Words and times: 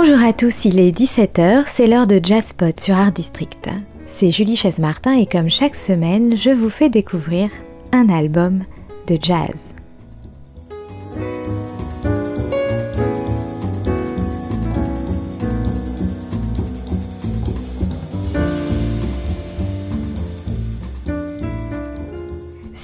Bonjour 0.00 0.22
à 0.22 0.32
tous, 0.32 0.64
il 0.64 0.78
est 0.78 0.96
17h, 0.96 1.64
c'est 1.66 1.88
l'heure 1.88 2.06
de 2.06 2.20
Jazzpot 2.22 2.78
sur 2.78 2.96
Art 2.96 3.10
District. 3.10 3.68
C'est 4.04 4.30
Julie 4.30 4.54
Chaise-Martin 4.54 5.14
et 5.14 5.26
comme 5.26 5.50
chaque 5.50 5.74
semaine, 5.74 6.36
je 6.36 6.50
vous 6.50 6.70
fais 6.70 6.88
découvrir 6.88 7.50
un 7.90 8.08
album 8.08 8.62
de 9.08 9.18
jazz. 9.20 9.74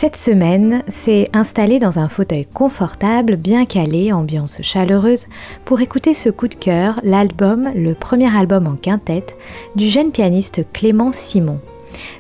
Cette 0.05 0.17
semaine, 0.19 0.83
c'est 0.87 1.31
installé 1.33 1.79
dans 1.79 1.99
un 1.99 2.09
fauteuil 2.09 2.45
confortable, 2.45 3.37
bien 3.37 3.65
calé, 3.65 4.13
ambiance 4.13 4.61
chaleureuse, 4.61 5.25
pour 5.65 5.81
écouter 5.81 6.13
ce 6.13 6.29
coup 6.29 6.47
de 6.47 6.55
cœur, 6.55 7.01
l'album, 7.05 7.71
le 7.75 7.95
premier 7.95 8.29
album 8.37 8.67
en 8.67 8.77
quintette, 8.77 9.35
du 9.77 9.89
jeune 9.89 10.11
pianiste 10.11 10.71
Clément 10.75 11.15
Simon. 11.15 11.59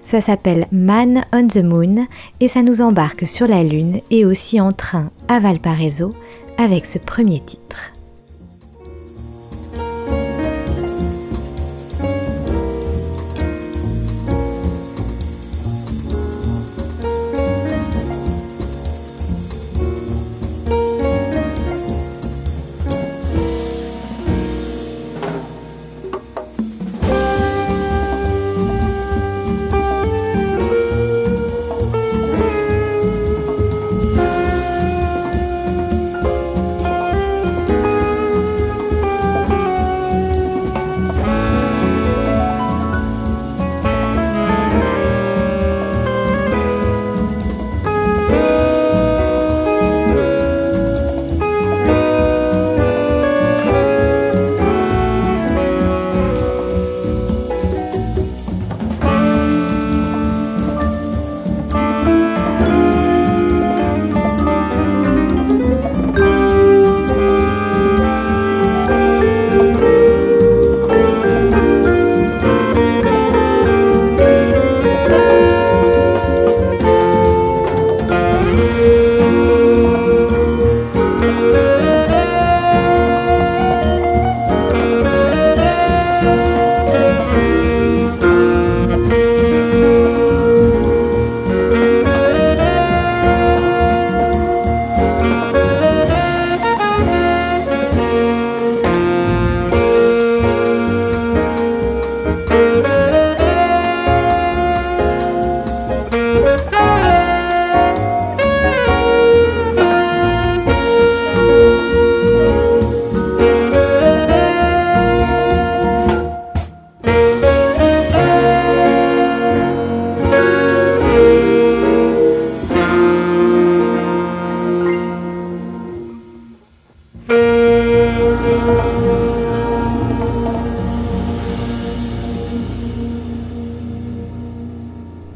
Ça 0.03 0.23
s'appelle 0.23 0.67
Man 0.73 1.27
on 1.35 1.47
the 1.47 1.63
Moon 1.63 2.07
et 2.41 2.49
ça 2.49 2.63
nous 2.63 2.81
embarque 2.81 3.29
sur 3.29 3.47
la 3.47 3.63
Lune 3.63 4.01
et 4.11 4.25
aussi 4.25 4.63
en 4.63 4.73
train 4.73 5.11
à 5.29 5.39
Valparaiso 5.39 6.15
avec 6.57 6.87
ce 6.87 6.97
premier 6.97 7.41
titre. 7.41 7.94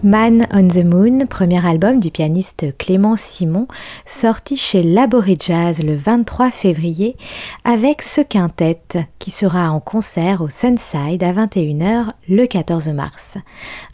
Man 0.09 0.47
on 0.55 0.69
the 0.69 0.87
Moon, 0.87 1.27
premier 1.29 1.67
album 1.67 2.01
du 2.01 2.11
pianiste 2.11 2.75
Clément 2.79 3.15
Simon, 3.15 3.69
sorti 4.07 4.57
chez 4.57 4.83
Laboré 4.83 5.37
Jazz 5.39 5.83
le 5.83 5.97
23 5.97 6.51
février, 6.51 7.15
avec 7.63 8.01
ce 8.01 8.23
quintet 8.23 8.81
qui 9.19 9.31
sera 9.31 9.71
en 9.71 9.81
concert 9.81 10.41
au 10.41 10.49
Sunside 10.49 11.23
à 11.23 11.35
21h 11.35 12.07
le 12.27 12.47
14 12.47 12.89
mars. 12.89 13.37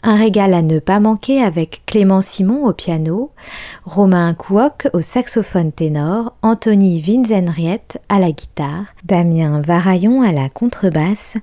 Un 0.03 0.15
régal 0.15 0.53
à 0.53 0.61
ne 0.61 0.79
pas 0.79 1.01
manquer 1.01 1.43
avec 1.43 1.81
Clément 1.85 2.21
Simon 2.21 2.65
au 2.65 2.71
piano, 2.71 3.31
Romain 3.83 4.33
Kouok 4.35 4.87
au 4.93 5.01
saxophone 5.01 5.73
ténor, 5.73 6.33
Anthony 6.41 7.01
Vinzenriet 7.01 7.99
à 8.07 8.19
la 8.19 8.31
guitare, 8.31 8.85
Damien 9.03 9.59
Varaillon 9.59 10.21
à 10.21 10.31
la 10.31 10.47
contrebasse 10.47 11.35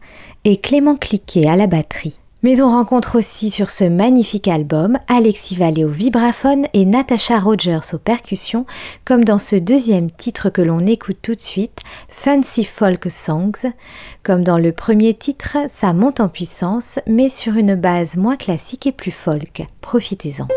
et 0.45 0.57
Clément 0.57 0.97
Cliquet 0.97 1.47
à 1.47 1.57
la 1.57 1.67
batterie. 1.67 2.23
Mais 2.43 2.61
on 2.61 2.71
rencontre 2.71 3.19
aussi 3.19 3.51
sur 3.51 3.71
ce 3.71 3.85
magnifique 3.85 4.49
album 4.49 4.99
Alexis 5.07 5.57
Vallée 5.57 5.85
au 5.85 5.89
vibraphone 5.89 6.67
et 6.73 6.85
Natasha 6.85 7.39
Rogers 7.39 7.95
aux 7.95 7.99
percussions, 7.99 8.67
comme 9.05 9.25
dans 9.25 9.39
ce 9.39 9.55
deuxième 9.55 10.11
titre 10.11 10.51
que 10.51 10.61
l'on 10.63 10.85
écoute 10.87 11.19
tout 11.23 11.35
de 11.37 11.41
suite, 11.41 11.79
Fancy 12.09 12.65
Folk 12.65 13.11
Songs. 13.11 13.71
Comme 14.25 14.43
dans 14.43 14.59
le 14.59 14.73
premier 14.73 15.15
titre, 15.15 15.57
ça 15.69 15.93
monte 15.93 16.19
en 16.19 16.29
puissance, 16.29 16.99
mais 17.07 17.29
sur 17.29 17.57
une 17.57 17.77
base 17.77 18.17
moins 18.17 18.37
classique 18.37 18.87
et 18.89 18.93
plus 18.93 19.13
folk. 19.13 19.67
Profitez-en. 19.81 20.49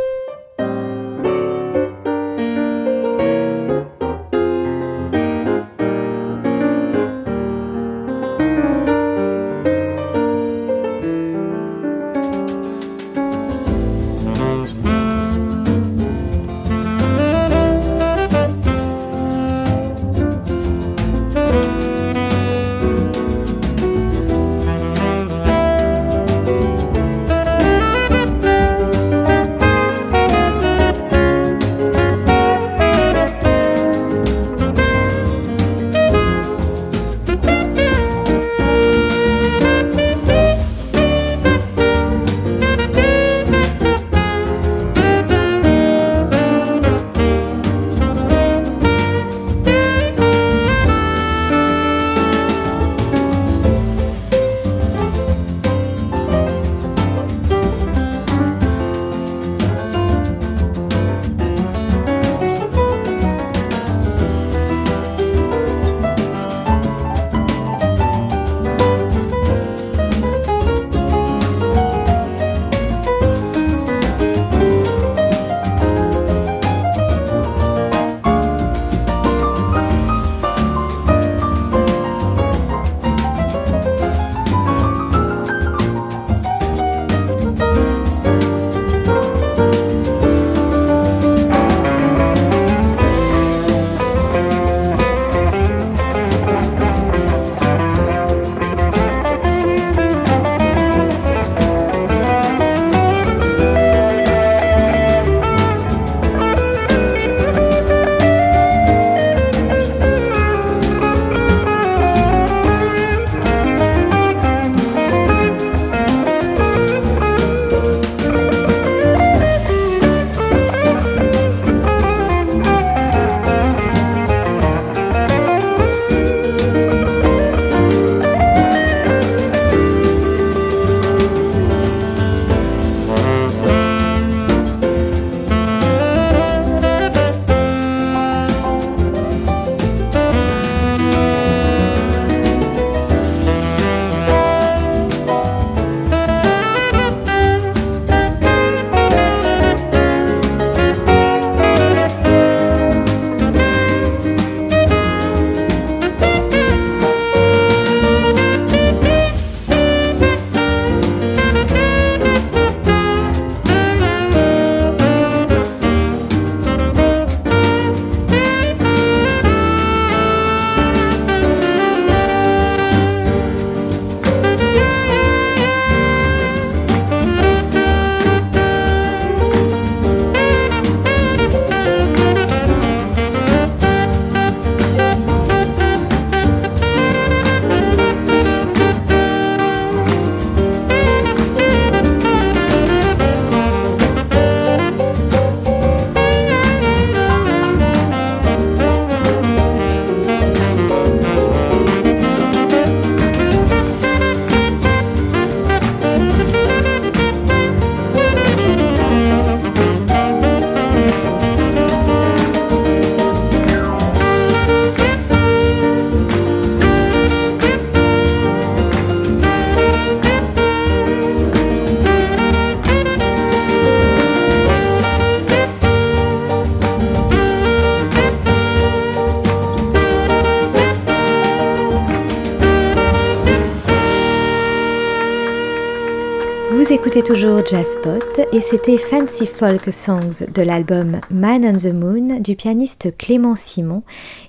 Écoutez 236.92 237.22
toujours 237.22 237.66
Jazzpot 237.66 238.42
et 238.52 238.62
c'était 238.62 238.98
Fancy 238.98 239.46
Folk 239.46 239.92
Songs 239.94 240.46
de 240.54 240.62
l'album 240.62 241.20
Man 241.30 241.64
on 241.66 241.78
the 241.78 241.94
Moon 241.94 242.40
du 242.40 242.56
pianiste 242.56 243.16
Clément 243.18 243.56
Simon 243.56 244.04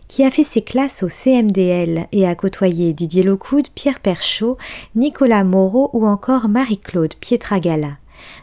qui 0.09 0.25
a 0.25 0.31
fait 0.31 0.45
ses 0.45 0.63
classes 0.63 1.03
au 1.03 1.09
CMDL 1.09 2.07
et 2.13 2.27
a 2.27 2.35
côtoyé 2.35 2.93
Didier 2.93 3.23
Locoud, 3.23 3.69
Pierre 3.75 4.01
Perchaud, 4.01 4.57
Nicolas 4.95 5.45
Moreau 5.45 5.91
ou 5.93 6.07
encore 6.07 6.49
Marie-Claude 6.49 7.15
Pietragala. 7.15 7.99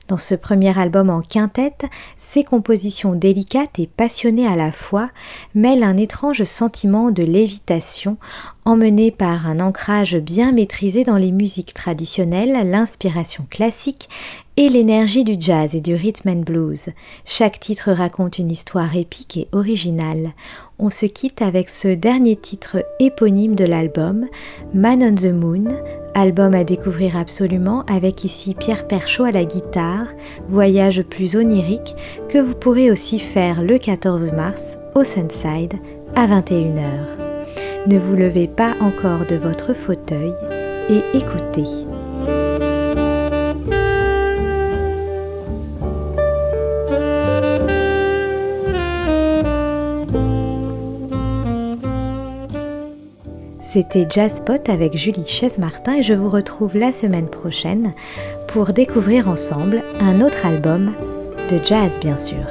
Dans 0.09 0.17
ce 0.17 0.35
premier 0.35 0.77
album 0.77 1.09
en 1.09 1.21
quintette, 1.21 1.85
ses 2.17 2.43
compositions 2.43 3.13
délicates 3.13 3.79
et 3.79 3.87
passionnées 3.87 4.47
à 4.47 4.57
la 4.57 4.73
fois 4.73 5.09
mêlent 5.55 5.83
un 5.83 5.95
étrange 5.95 6.43
sentiment 6.43 7.09
de 7.09 7.23
lévitation, 7.23 8.17
emmené 8.65 9.11
par 9.11 9.47
un 9.47 9.61
ancrage 9.61 10.17
bien 10.17 10.51
maîtrisé 10.51 11.05
dans 11.05 11.15
les 11.15 11.31
musiques 11.31 11.73
traditionnelles, 11.73 12.69
l'inspiration 12.69 13.47
classique 13.49 14.09
et 14.57 14.67
l'énergie 14.67 15.23
du 15.23 15.37
jazz 15.39 15.73
et 15.73 15.81
du 15.81 15.95
rhythm 15.95 16.29
and 16.29 16.41
blues. 16.41 16.89
Chaque 17.23 17.61
titre 17.61 17.93
raconte 17.93 18.39
une 18.39 18.51
histoire 18.51 18.97
épique 18.97 19.37
et 19.37 19.47
originale. 19.53 20.33
On 20.79 20.89
se 20.89 21.05
quitte 21.05 21.41
avec 21.41 21.69
ce 21.69 21.87
dernier 21.87 22.35
titre 22.35 22.85
éponyme 22.99 23.55
de 23.55 23.65
l'album, 23.65 24.27
Man 24.73 25.01
on 25.01 25.15
the 25.15 25.33
Moon, 25.33 25.69
album 26.15 26.53
à 26.53 26.63
découvrir 26.63 27.17
absolument 27.17 27.83
avec 27.87 28.23
ici 28.23 28.55
Pierre 28.55 28.87
Perchaud 28.87 29.25
à 29.25 29.31
la 29.31 29.45
guitare, 29.45 30.07
voyage 30.49 31.03
plus 31.03 31.35
onirique 31.35 31.95
que 32.29 32.37
vous 32.37 32.55
pourrez 32.55 32.91
aussi 32.91 33.19
faire 33.19 33.61
le 33.61 33.77
14 33.77 34.31
mars 34.33 34.77
au 34.95 35.03
Sunside 35.03 35.73
à 36.15 36.27
21h. 36.27 37.23
Ne 37.87 37.97
vous 37.97 38.15
levez 38.15 38.47
pas 38.47 38.75
encore 38.79 39.25
de 39.27 39.35
votre 39.35 39.73
fauteuil 39.73 40.33
et 40.89 41.01
écoutez. 41.17 41.92
C'était 53.73 54.05
Jazzpot 54.07 54.69
avec 54.69 54.95
Julie 54.95 55.25
Chaise-Martin 55.25 55.95
et 55.95 56.03
je 56.03 56.13
vous 56.13 56.29
retrouve 56.29 56.77
la 56.77 56.93
semaine 56.93 57.27
prochaine 57.27 57.93
pour 58.47 58.71
découvrir 58.71 59.27
ensemble 59.27 59.81
un 59.99 60.21
autre 60.21 60.45
album 60.45 60.93
de 61.49 61.59
jazz 61.65 61.99
bien 61.99 62.15
sûr. 62.15 62.45